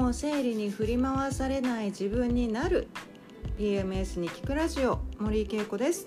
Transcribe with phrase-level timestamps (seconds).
[0.00, 2.88] もう生理に振り回されない自分になる。
[3.58, 6.06] PMS に聞くラジオ森井恵子です。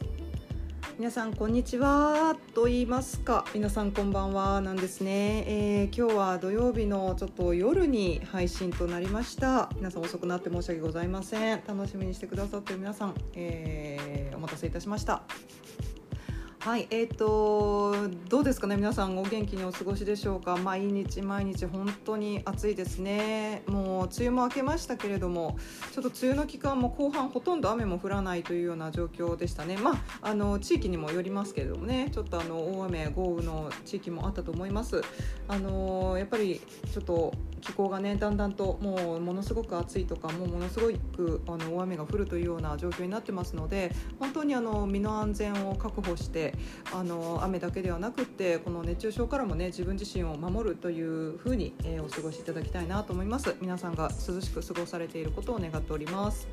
[0.97, 3.45] 皆さんこんにちはと言いますか。
[3.53, 9.69] 皆さんこんばんはなんですね、えー、今日は土曜日のちょっと夜に配信となりました。
[9.75, 11.61] 皆さん遅くなって申し訳ございません。
[11.68, 15.21] 楽しみにしてくださっている皆さん、えー、お待たせいたしました。
[16.64, 17.93] はい、えーと、
[18.29, 25.57] どうですかね、皆さん、お元気にお過ごしでしょうか、毎日毎日、本当に暑いですね、もう梅雨も明けましたけれども、
[25.92, 35.02] ちょっと梅雨の期間も後半、ほとんど雨も降らないというような状況でしたね、まあ、あの地域にもよりますけれどもね、ちょっとあの大雨、豪雨の地域もあったと思います。
[35.50, 36.61] あのやっぱり
[36.94, 46.53] ちょっと気候がねだんだんともうものすごく暑いとかもうものすごくあの大雨が降るというような状況になってますので本当にあの身の安全を確保して
[46.94, 56.48] あの雨だけではなくってこの熱中症からもね自分自身を守るというふうに、えー、お過ごしいただきたいなと思います皆さんが涼しく過ごされていることを願っております。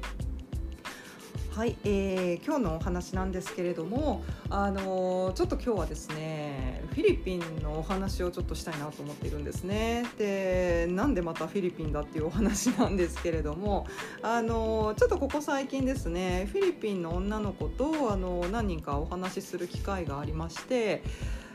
[1.60, 10.06] はい、えー、今日のお話なんですけれども、あの、ちょっと今日はですねフィリピンのお話をちょっとしたいなと思っているんですね。
[10.16, 13.86] でなんでまたフィリピンだっていうお話なんですけれども、
[14.22, 21.02] あの、ちょっとここ最近ですねフィリピンの女の子と、あの何人かお話しする機会がありまして。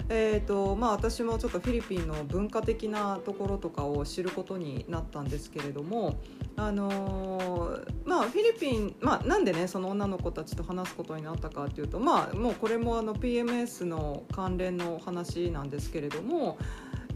[0.08, 6.20] えーとまあ、私もちょっとフィリピンの文化的なところとかを知ることになったんですけれども、
[6.56, 16.60] あのー、まあ、フィリピン、まあ、なんでねその女の子たちと話すことになったかというと、まあ、もうこれもあの PMS の関連の話なんですけれども、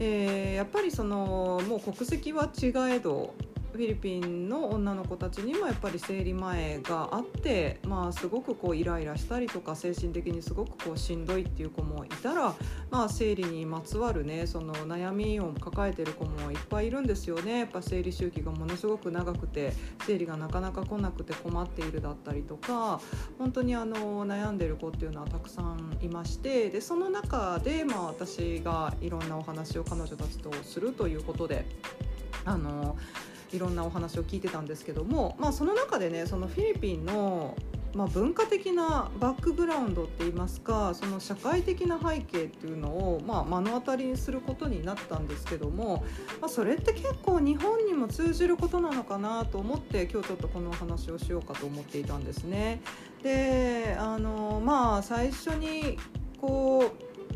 [0.00, 3.34] えー、やっぱりそのもう国籍は違えど
[3.72, 12.54] フィリピンの女の子たちにもやっぱり生理前があって、まあ、すごくこうイライラしたりとか精神的にすごくこうしんどいっていう子もいたら、
[12.90, 19.72] まあ、生理にまつわる、ね、その悩みを抱えてる子もいっぱいいるんですよねやっぱ生理周期がものすごく長くて
[20.04, 23.00] 生理がなかなか来なくて困っているだったりとか
[23.38, 31.64] 本当にあの悩んでる子っていうのはたくさんいましてでその中で、まあ、私がいろんなお話を彼女たちとするということで。
[32.44, 32.96] あの
[33.52, 37.56] いろんなお話を聞いてたんですけども、まあ、その中でねそのフィリピンの
[37.94, 46.04] まあ、文化的なバックグラウンドっていいますかその社会的な背景っていうのを、まあ、目の当たりにすることになったんですけども、
[46.40, 52.80] まあ、それって結構日本にも通じることなのかなと思って今日ちょっとこのお話をしようかと思っていたんですね。
[53.22, 55.98] であのまあ最初に
[56.40, 56.94] こ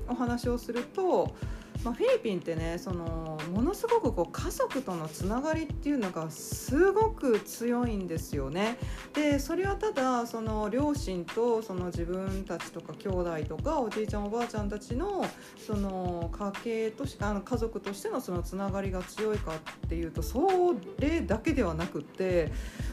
[0.08, 1.34] うお話をすると
[1.84, 8.78] まあ、フィリピンってねそのものすごくこう家族とのつながりっていうのがすごく強いんですよね。
[9.12, 15.26] でそれはただその両親とその自分たちとか兄弟とかおじいちゃんおばあちゃんたちの
[15.58, 22.50] その家系としあの家族としてのそのつながりが強いかっていうとそれだけではなくって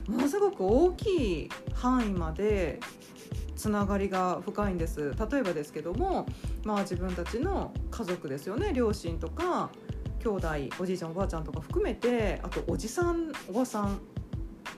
[0.07, 2.79] ものすごく大きい範囲まで
[3.61, 5.13] つながりが深いんです。
[5.31, 6.25] 例えばですけども、
[6.63, 8.71] まあ、自分たちの家族ですよね。
[8.73, 9.69] 両親とか
[10.17, 10.47] 兄弟
[10.79, 13.99] おじいちゃんおばあちゃんとか含めてあとおじさんおばさん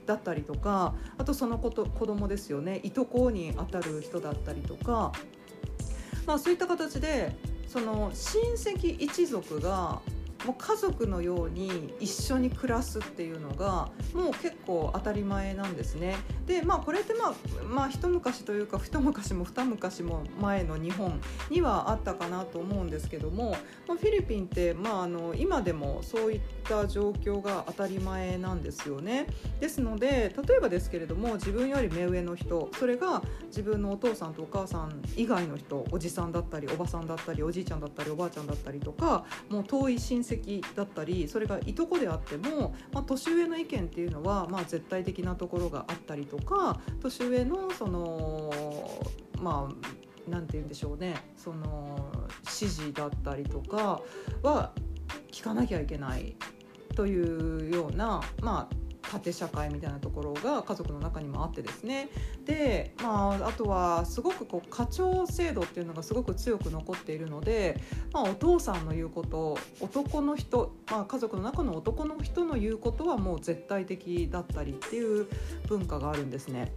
[0.05, 2.81] だったりとかあとその子と子供ですよね。
[2.83, 5.13] いとこにあたる人だったりとか、
[6.27, 7.33] まあ、そういった形で
[7.69, 10.01] その親戚一族が
[10.45, 16.15] もう家族のように一緒に暮らすっていうのがもう結構当たり前なんですね。
[16.45, 17.33] でまあこれってまあ、
[17.63, 23.51] まあ、一昔というか一昔も二昔も前の日本にはあったかなと思うんですけども、
[23.87, 29.27] まあ、フィリピンって、まあ、あの今でもそういった状況が当たり前なんですよね。
[29.59, 48.51] ですので例えばですけれども自分より目上の人それが自分のお父さんとお母さん以外の人おじさんだったりおばさんだったりおじいちゃんだったりおばあちゃんだったりとかもう遠い親戚戚だったりそれがいとこであっても、まあ、年上の意見っていうのは、まあ、絶対的なところがあったりとか年上のその
[49.39, 54.01] まあなんて言うんでしょうねその指示だったりとか
[54.41, 54.71] は
[55.31, 56.35] 聞かなきゃいけない
[56.95, 58.82] というようなまあ
[59.13, 62.09] 縦社会みたいなところが家族の中にもあってですね
[62.45, 67.79] で、まあ、あとはすごくこう課長制度っていうのがすごく強く残っているので、
[68.11, 75.27] まあ、お父さんの言うこと男の人、まあ、家族の中の男の人の言うことはもう絶対的だったりっていう
[75.67, 76.71] 文化があるんですね。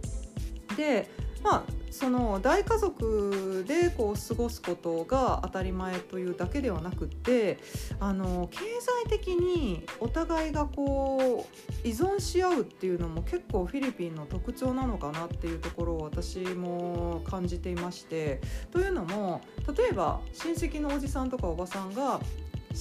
[0.77, 1.09] で
[1.43, 7.57] まあ、その大家族でこう過ごすことが当たり前というだけではなくって
[7.99, 18.41] あの経済的にお互いがこう依存し合うっていうのも結構フィリピンの特徴なのかなっていうところを私も感じていまして
[18.71, 19.41] というのも
[19.77, 22.19] 例えば親戚のおじさんとかおばさんが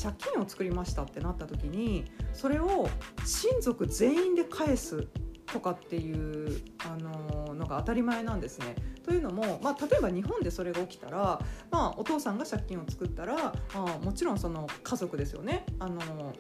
[0.03, 2.89] 借金を作りましたってなった時にそれを
[3.25, 5.07] 親族全員で返す
[5.53, 8.75] とかっていうあののが当たり前なんですね。
[9.05, 11.41] というのも、まあ、例えば日本でそれが起きたら、
[11.71, 15.65] まあ、お父さんが借金を作ったら、まあ、もちろんその家族ですよね。
[15.79, 16.35] あの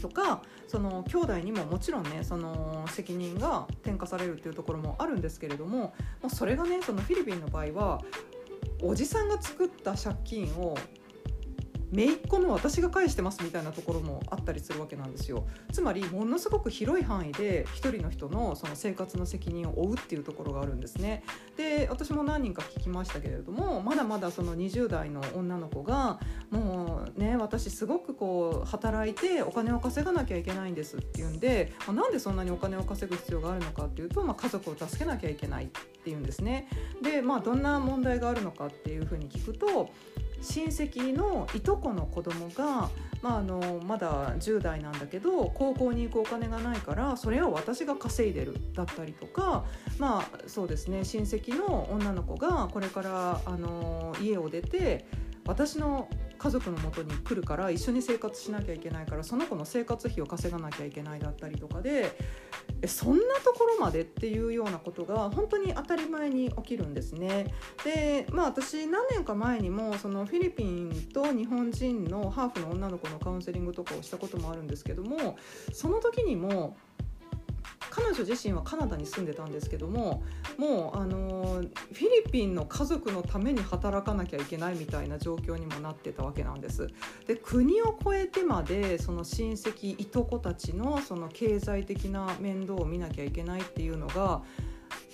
[0.00, 5.92] とかその兄弟にももちろんねその責任が転嫁されるっていうところもあるんですけれどもも
[6.24, 8.00] うそれがねそのフィリピンの場合は
[8.82, 10.76] おじさんが作った借金を
[11.92, 15.46] 姪っ子の私が返してますみたいなところもあったりするわけなんですよ。
[15.72, 21.22] つまりものすごく広い範囲で一人の人のその生活の責任を負うっていうところがあるんですね。
[21.56, 26.20] で私も何人か聞きましたけれどもまだまだその20代の女の子が
[26.50, 35.68] もうね私すごくこう働いてお金を稼がなきゃいけないんですっていうんで、まあ、なんでそんなにお金を稼ぐ必要があるのかっていうと、まあ、家族を助けなきゃいけないっ
[36.04, 36.68] ていうんですね。
[37.02, 39.90] でまあどんな問題があるのかっていうふうに聞くと
[40.40, 42.90] 親戚のいとこの子供が
[43.22, 49.64] まあ、あのまだ10代なんだけど高校に行くお金がないからそれを私が稼いでるだったりとか
[49.98, 55.04] まあそうですね親戚の女の子がこれからあの家を出て
[55.46, 56.08] 私の
[56.38, 62.16] 家族のもとに来るから一緒に生活しなきゃいけないからその子の生活費を稼がなきゃいけないだったりとかで
[62.80, 67.52] えそんなところまでっていうようなことが本当に当たり前に起きるんですね。
[67.84, 75.36] でまあ私何年か前にもそのフィリピンと日本人のハーフの女の子のカウンセリングとかをしたこともあるんですけども
[75.72, 76.76] その時にも
[77.90, 80.22] 彼女自身はカナダに住んでたんですけども
[80.56, 81.62] もうあの
[81.92, 86.88] フィリピンの家族のために働かなきゃいけないみたいな状況にもなってたわけなんです。
[87.26, 94.42] で国を越えてまでその親戚いとこたちのその経済的な面倒を見なきゃいけないっていうのが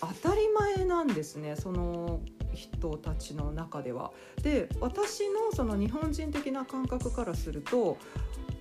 [0.00, 2.20] 当たり前なんですねその
[2.52, 4.12] 人たちの中では。
[4.42, 7.98] で私のその日本人的な感覚からすると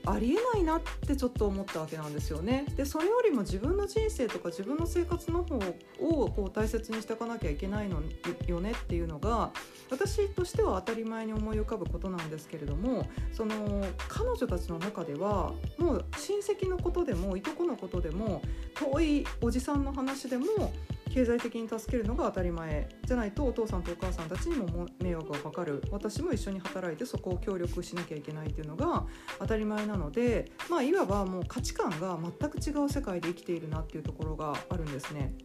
[0.06, 2.66] ありえないなってちょっと思ったわけなんですよね。
[2.76, 5.56] でそれよりも自分の人生とか自分の生活の方
[6.00, 8.02] をこう大切にしていかなきゃいけないの
[8.48, 9.52] よねっていうのが
[9.90, 13.56] 私としては当たり前に思い浮かぶことなんですけれどもその
[14.10, 18.42] 彼女たちの中ではもう親戚のことでもいとこのことでも
[18.76, 20.46] 遠いおじさんの話でも
[21.14, 29.06] 経済的に助けるのが当たり前じゃないとお父さんとお母さんたちにも迷惑がかかる私も一緒に働いてそこを協力しなきゃいけないっていうのが
[29.38, 35.36] 当たり前なのでまあいわばもう価値観が全く違う世界で生きているなっていうところがあるんですね。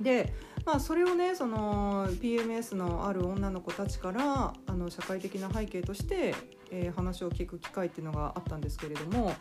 [0.00, 0.32] で
[0.64, 6.34] まあ、それをねその PMS のある女の子たちからあの社会的な背景として、
[6.70, 9.34] えー、話を聞く機会っていうのがあったんですけれども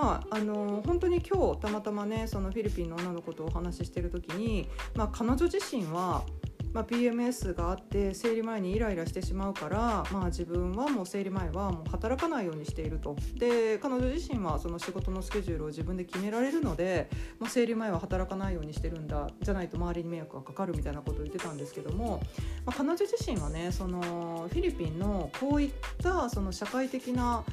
[0.00, 6.24] まあ、あの本当に今日たまたまねそのフィリピンの女の子とお話ししてる時に、まあ、彼女自身は、
[6.72, 13.14] まあ、PMS があって生理前にイライラしてしまうから、まあ、自分はもう生理前はもう働かないようにしていると。
[13.34, 22.22] で彼女自身はその仕事のスケジュールを自分で決められるので、まあ、生理前は働かないようにしてるんだじゃないと周りに迷惑がかかるみたいなことを言ってたんですけども、
[22.64, 25.70] まあ、彼女自身はねそのフィリピンのこういっ
[26.02, 27.44] たその社会的な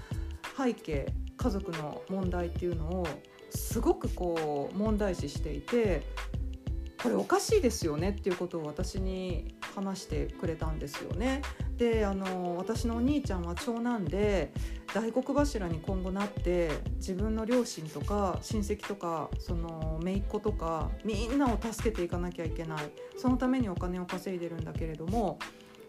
[0.57, 3.07] 背景家族の問題っていうのを
[3.49, 6.03] すごくこう問題視していて
[7.01, 11.41] これおかしいですよねっていうことを私に話してくれたんですよね。
[11.77, 14.51] であの私のお兄ちゃんは長男で
[14.95, 25.37] 大黒柱に今後なって自分の両親とか親戚とかその姪っ子とかみんなを助けていかなきゃいけないそのためにお金を稼いでるんだけれども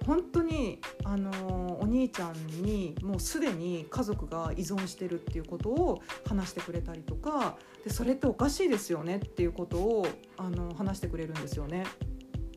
[0.09, 10.07] 本当にあのお兄ちゃんにもうすでに家族が依存してるっていうことを話してくれたりとかでそれっておかしいですよねっていうことを
[10.39, 11.85] あの話してくれるんですよね。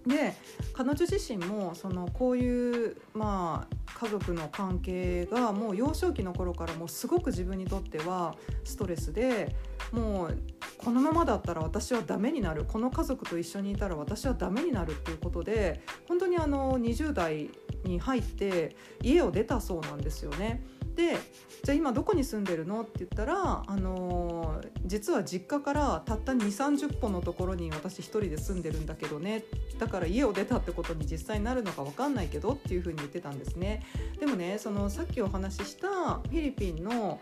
[0.07, 0.33] で
[0.73, 9.53] 彼女自身もそのこういうまあ家族の関係がもう幼少期の頃からもうすごく自分にとってはストレスで
[9.91, 10.37] もう
[10.83, 17.49] このままだったら私はダメになるこの家族と一緒にいたら私はダメになるっていうことで本当にあの20代
[17.83, 20.63] に入って家を出たそうなんですよね。
[20.95, 21.17] で
[21.63, 29.45] じゃあ今どこに住んでるのって言ったら、あのー、実は実家からたった2 3 0歩のところに私一人で住んでるんだけどね
[29.79, 33.85] だから家を出たってことに実際になるのか分かんないけどっていうふうに言ってたんですね。
[34.19, 37.19] でもねそのさっきお話ししたフィリピンの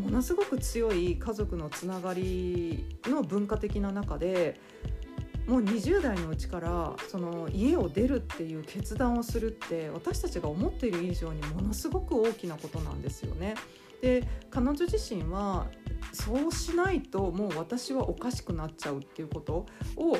[0.00, 4.60] ものすごく強い家族のつながりの文化的な中で
[5.46, 13.54] もう20代のうちからその家を出るっていう決断をするって私たちが思っている以上にものすごく大きなことなんですよね。
[14.00, 15.66] で彼女自身は
[16.12, 19.66] そうしないともう私はおかしくなっちゃうっていうこと
[19.96, 20.16] を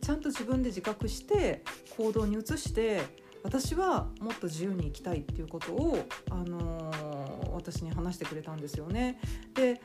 [0.00, 1.62] ちゃんと自分で自覚して
[1.96, 3.02] 行動に移して
[3.42, 5.98] 私はもっと自由に生きたいっていうことを、
[6.30, 7.09] あのー、
[7.52, 9.18] 私に話してくれたんですよね。
[9.54, 9.80] で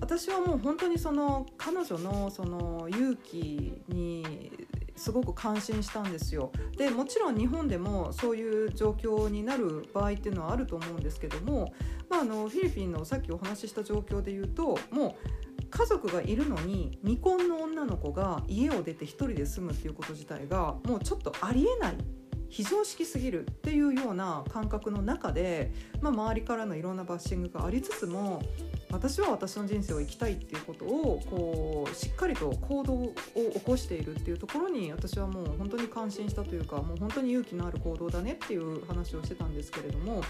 [0.00, 4.50] 私はもう本当にその彼女のその勇気に
[4.96, 11.72] すごく感心したんですよでもちろん日本でもそういう状況になる場合っていうのはあると思うんですけども、
[12.10, 15.16] まあ、あのフィリピンのさっきお話しした状況で言うとも
[15.60, 21.96] う家族がいるのに未婚の女の子が家を出て1人で住むっていうこと自体がもうちょっとありえない
[22.52, 28.42] 非常識すぎるっていうような感覚の中で、まあ、周りからのいろんなバッシングがありつつも
[28.90, 40.22] 私は私の人生を生きたいっていうことをこうしっかりと行動を起こしているっていうところに私はもう本当に感心したというかもう本当に勇気のある行動だねっていう話をしてたんですけれども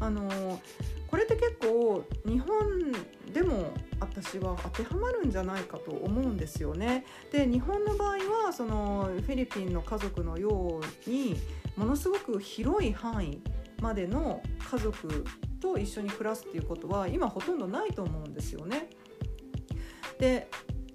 [0.00, 0.60] あの
[1.06, 2.92] これって結構日本
[3.32, 7.04] でも私は当てはまるんじゃないかと思うんですよね。
[7.32, 11.36] で日本の場合はそのフィリピンの家族のように
[11.76, 13.40] ものすごく広い範囲
[13.80, 15.24] までの家族
[15.60, 18.90] と一緒に暮らすっていうことは今ほとんどないと思うんですよね。
[20.18, 20.48] で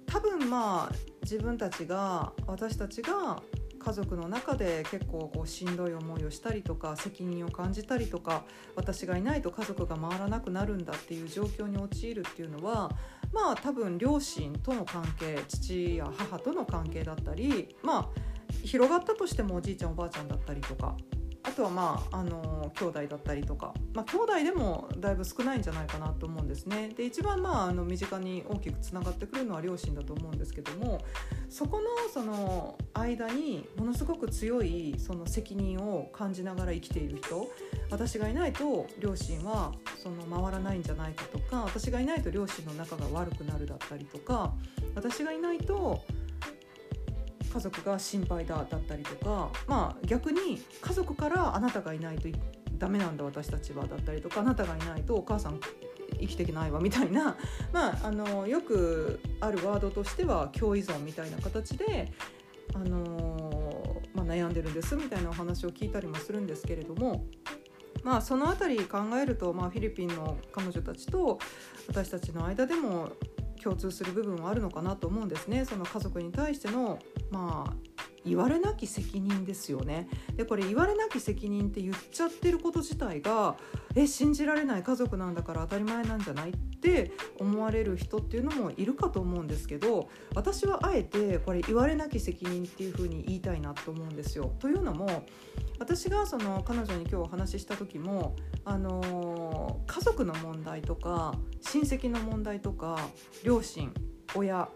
[0.06, 3.42] 多分まあ自分たちが私たちが
[3.84, 8.44] 家族の中で結構こうしんどい思いをしたりとか責任を感じたりとか
[8.76, 12.90] 私がいないと家族が回らなくなるんだっていう状況に陥るっていうのは
[13.32, 18.08] まあ多分両親との関係父や母との関係だったりまあ
[18.62, 20.96] 広がったとしてもおじいちゃんおばあちゃんだったりとか
[21.54, 26.90] とはまああの兄弟だったりとか、まあ、兄弟でもだいぶ少ないんじゃないかなと思うんですね。
[26.96, 31.00] で一番まああの身近に大きくつながってくるのは両親だと思うんですけども
[31.48, 37.48] そこのその間にものすごく強いその責任を感じながら生きている人
[37.90, 44.52] 私がいないと両親はその回らないんじゃないかとか私がいないと両親の仲が悪くなるだったりとか
[44.94, 46.02] 私がいないと
[47.54, 52.28] 家族が心配だだったりとか、まあ、逆に家族からあなたがいないと
[52.78, 55.60] ダメなんだ私たちはだったりとかあなたがいないとお母さん
[56.18, 57.36] 生きていけないわみたいな、
[57.72, 62.12] まあ、あのよくあるワードとしては共依存みたいな形で、
[62.74, 67.24] あのまあ、悩んでるんですみたいなお話を聞いたりもするんですけれども。
[68.02, 71.38] まあ、その辺り考えると、まあ、フィリピンの彼女たちと
[71.88, 73.12] 私たちの間でも
[73.64, 75.64] 共通する部分はあるのかなと思うんですね。
[75.64, 76.98] その家族に対しての
[77.30, 77.93] まあ
[78.24, 83.56] 言われなき責任ですよねでこれ言われなき責任って言っちゃってること自体が
[83.94, 94.52] え信じられない家族なんだから当たり前なんじゃないって思われる人っていうのもいるかと思うんですけど私はあえてこれ言われなき責任っていうふうに言いたいなと思うんですよ。
[94.58, 95.24] というのも
[95.78, 102.98] 私がその彼女に今日お話しした時も、あの家族の問題とか親戚の問題とか
[103.42, 103.92] 両親
[104.34, 104.68] 親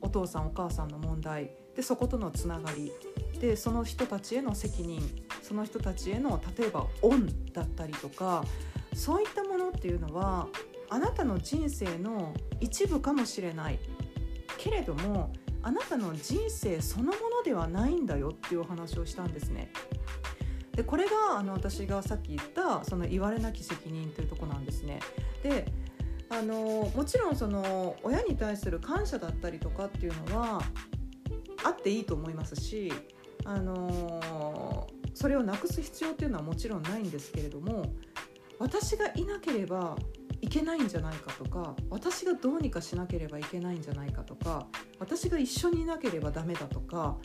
[0.00, 2.90] お父さんお母さんの問題でそことのつながり
[3.38, 5.00] でその人たちへの責任
[5.42, 8.44] その人たちへの例えば恩だったりとか
[8.94, 10.48] そういったものっていうのは
[10.90, 13.78] あなたの人生の一部かもしれない
[14.56, 15.32] けれども
[15.62, 19.70] あなたの人生そのものではないんだよっていうお話をしたんですね。
[20.72, 24.98] でこれがあの私がさっき言ったその言われなき責任というとこなんですね。
[25.44, 25.72] で
[26.28, 30.60] あのもちろんその親に対する感謝だったりとかっていうのは
[31.64, 32.92] あっていいと思いますし、
[33.44, 37.92] あのそれをなくす必要っていうのはもちろんないんですけれども
[38.58, 39.96] 私がいなければ
[40.40, 44.66] いけないんじゃないかとか私がどうにかしなければいけないんじゃないかとか
[45.00, 47.16] 私が一緒にいなければダメだとか、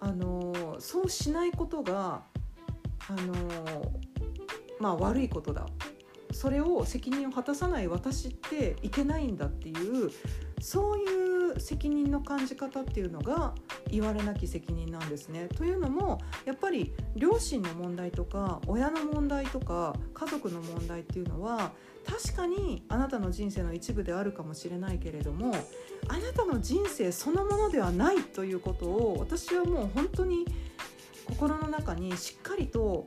[0.00, 2.22] あのそうしないことが、
[3.08, 3.34] あの
[4.78, 5.66] まあ、悪いことだ。
[6.32, 10.10] それを責任を果たさない私っていけないんだっていう
[10.60, 11.23] そういう
[11.58, 13.54] 責任の感じ方っていうのが
[13.90, 15.48] 言われなき責任なんですね。
[15.56, 21.72] というのもやっぱり両親の問題とか親の問題とか家族の問題っていうのは
[22.04, 25.54] 確かにあなたの人生の一部であるかもしれないけれども
[26.08, 30.46] あなたの人生そのものではないということを私はもう本当に
[31.26, 33.06] 心の中にしっかりと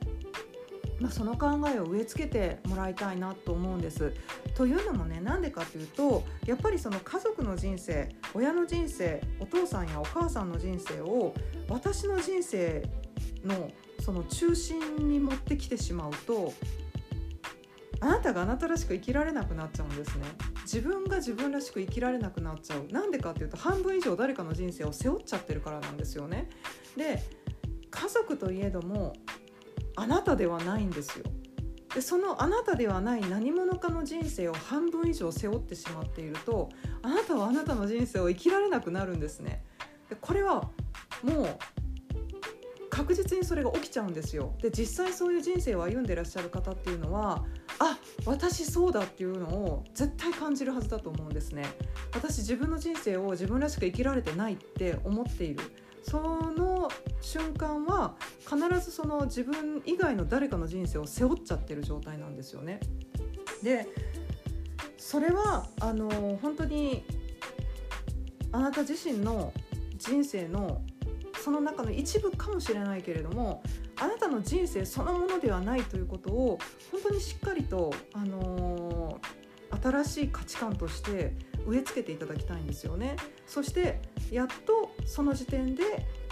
[1.00, 4.12] まあ、その考えを植え付けてもらいたいなと思うんです。
[4.54, 11.34] というのもねなんでかというとやっぱりその家族の人生親の人生お父さんやお母さんの人生を
[11.68, 12.82] 私の人生
[13.44, 16.52] のその中心に持ってきてしまうと
[18.00, 20.26] あなたがあなたらしく生きられなくなっちゃうんですね。
[20.62, 22.86] 自分が自分らしく生きられなくなっちゃう。
[22.92, 26.48] なんでかっていうと半分以上誰かの人生を背負っちゃってるからなんですよね。
[26.96, 27.22] で
[27.90, 29.14] 家族といえども
[29.98, 31.24] あなたではないんですよ。
[31.94, 36.68] でそのあなたではない何者かの人生を半分以上背負ってしまっていると
[37.02, 39.64] あなたはあなたの人生を生きられなくなるんですね。
[40.08, 40.70] でこれは
[41.22, 41.58] もう
[42.90, 44.54] 確実にそれが起きちゃうんですよ。
[44.60, 47.44] で実際そういう人生を歩んでらっしゃる方っていうのは
[47.78, 51.64] あ私そうだっていうのを絶対感じるはずだと思うんですね。
[52.14, 55.62] 私自分の人生を自分らしく生きられてないって思っている。
[56.10, 62.80] その瞬間は必ずその自分以外の誰かの人生を背負っちゃってる状態なんですよね。
[63.62, 63.86] で
[64.96, 67.04] それはあの本当に
[68.52, 69.52] あなた自身の
[69.96, 70.82] 人生の
[71.42, 73.62] その中の一部かもしれないけれども
[73.96, 76.58] あなたの人生そのものではないということを
[76.92, 79.37] 本当にしっかりと、あのー、
[79.82, 81.34] 新しい価値観として
[81.66, 83.16] 植え付けていただきたいんですよね。
[83.46, 85.84] そしてやっとその時点で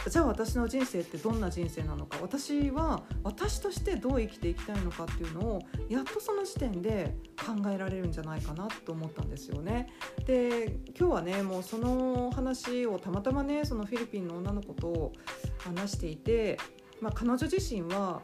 [0.09, 9.93] じゃあ私の人生ってどんな人生なのか私は私としてどう生きていきたいのかっていうのをやっとその時点で考えられるんじゃないかなと思ったんですよね。
[10.27, 15.13] で今日はねもうその話をたまたまねそのフィリピンの女の子と
[15.59, 16.59] 話していて、
[17.01, 18.23] まあ、彼女自身は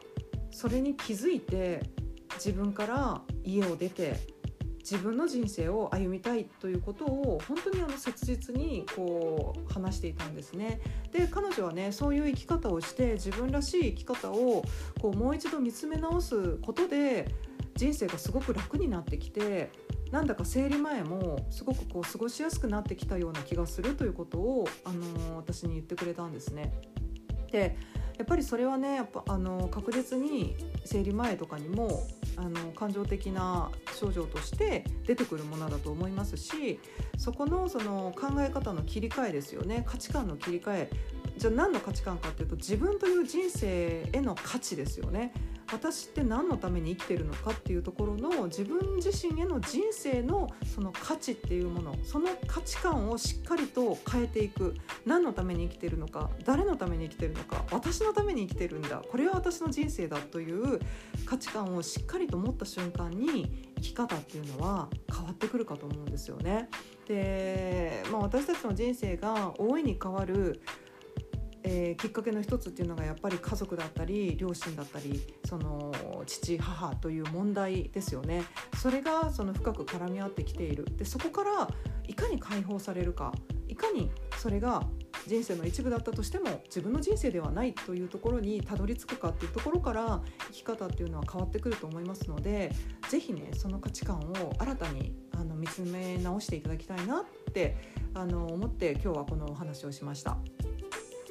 [0.51, 1.81] それに気づいて
[2.35, 4.32] 自分から家を出て
[4.83, 10.81] 自分の人生を歩みたいということを本当にあの切実にこう話していたんですね。
[11.11, 14.63] で彼女はねそういう生き方をして自分らしい生き方を
[15.01, 17.33] こうもう一度見つめ直すことで
[17.75, 19.71] 人生がすごく楽になってきて
[20.11, 26.71] なんだか生理前もすごくこう過ごしやすくなってきたような気がするということを、あの私に言ってくれたんですね。
[27.51, 27.75] で
[28.17, 30.55] やっぱりそれはねやっぱあの確実に
[30.85, 32.03] 生理前とかにも
[32.37, 36.79] あの感情的な症状として出てくるものだと思いますし
[37.17, 40.89] そこのその考え方の切り替えですよね価値観の切り替え
[41.37, 45.33] じゃあ何の価値観かっていうと自分という人生への価値ですよね。
[45.71, 60.79] 私って何のために生きてるのかっていうところの自分自身への人生のその価値っていうものその価値観をしっかりと変えていく何のために生きてるのか誰のために生きてるのか私のために生きてるんだこれは私の人生だという
[61.25, 66.69] 価値観をしっかりと持った瞬間に生き方っていうのは変わってくるかと思うんですよね。
[67.07, 70.61] で、まあ、私たちの人生が大いに変わる
[71.63, 75.93] えー、きっかけの一つっていうのがやっぱり家族だったり両親だったりその
[76.25, 78.43] 父母という問題ですよね
[78.81, 81.67] それがその深く絡み合ってきているでそこから
[82.07, 83.33] いかに解放されるか
[83.67, 84.83] いかにそれが
[85.25, 92.71] 人生の一部だったとしても自分の人生ではないというところにたどり着くかっていうところから生き方っていうのは変わってくると思いますので
[93.09, 97.77] 是非ねその価値観を新たにあの見つめ直していただきたいなって
[98.13, 100.37] あの思って今日はこのお話をしました。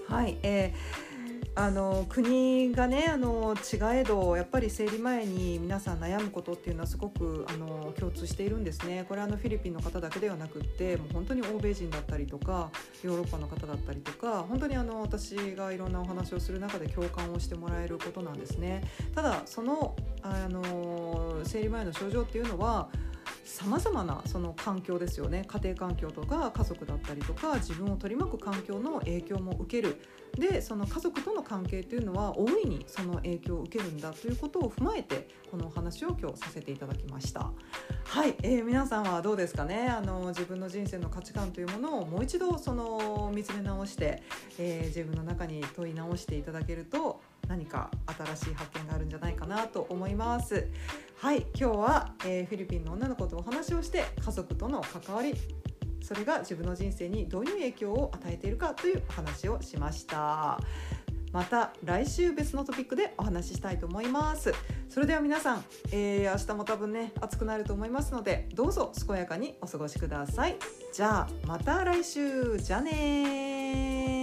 [0.09, 1.12] はい、えー
[1.55, 9.05] あの国がねあの違えどやっぱり生理前に皆さん悩むことっていうのはすごくあの共通しているんですね。
[9.07, 12.71] これはあのフィリピンの方だけではなくってもう本当に欧米人だったりとか
[13.03, 18.83] ヨーロッパの方だったりとか本当にあの私がいろんなお話をする中で共感をしてもらえることなんですね。
[19.15, 22.88] ただそのあの生理前の症状っていうのは
[23.44, 25.44] さまざまなその環境ですよね。
[25.46, 30.00] 家庭環境とか家族だったりとか自分を取り巻く環境の影響も受ける。
[30.38, 37.50] でその家族との関係というのは大いにその影響を受けるんだということを踏まえてこのお話を今日させていただきました。
[38.05, 39.88] はい、えー、皆さんはどうですかね。
[39.88, 44.22] あの自分の人生の価値観というものをもう一度その見つめ直して、
[44.59, 47.20] えー、自分の中に問い直していただけると
[47.53, 47.91] 何か
[48.35, 50.69] 新しい発見があるんじゃないかなと思います。
[51.19, 55.35] はい今日は、えー、フィリピンの女の子とお話をして家族との関わり。
[56.03, 60.59] それが自分の人生にどういう影響を与えているかというお話をしました。
[61.33, 64.55] また来週別のトピックでお話ししたいと思います。
[64.88, 70.57] それでは皆さん、えー、明日も多分ね暑くなると思いますのでどうぞ健やかにお過ごしください。
[70.95, 72.59] じゃあまた来週。
[72.59, 74.22] じゃあね